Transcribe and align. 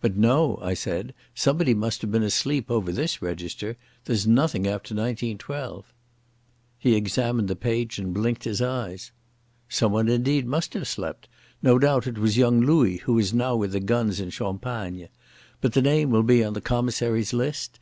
"But, 0.00 0.16
no," 0.16 0.58
I 0.62 0.72
said. 0.72 1.12
"Somebody 1.34 1.74
must 1.74 2.00
have 2.00 2.10
been 2.10 2.22
asleep 2.22 2.70
over 2.70 2.90
this 2.90 3.20
register. 3.20 3.76
There's 4.06 4.26
nothing 4.26 4.66
after 4.66 4.94
1912." 4.94 5.92
He 6.78 6.94
examined 6.94 7.48
the 7.48 7.54
page 7.54 7.98
and 7.98 8.14
blinked 8.14 8.44
his 8.44 8.62
eyes. 8.62 9.12
"Someone 9.68 10.08
indeed 10.08 10.46
must 10.46 10.72
have 10.72 10.88
slept. 10.88 11.28
No 11.62 11.78
doubt 11.78 12.06
it 12.06 12.16
was 12.16 12.38
young 12.38 12.62
Louis 12.62 12.96
who 13.04 13.18
is 13.18 13.34
now 13.34 13.56
with 13.56 13.72
the 13.72 13.80
guns 13.80 14.20
in 14.20 14.30
Champagne. 14.30 15.10
But 15.60 15.74
the 15.74 15.82
name 15.82 16.08
will 16.08 16.22
be 16.22 16.42
on 16.42 16.54
the 16.54 16.62
Commissary's 16.62 17.34
list. 17.34 17.76